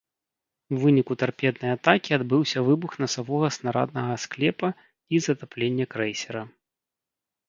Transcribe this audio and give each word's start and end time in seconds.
У 0.75 0.77
выніку 0.83 1.13
тарпеднай 1.23 1.73
атакі 1.73 2.15
адбыўся 2.17 2.63
выбух 2.69 2.95
насавога 3.03 3.49
снараднага 3.57 4.15
склепа 4.23 4.69
і 5.15 5.21
затапленне 5.27 5.85
крэйсера. 5.93 6.41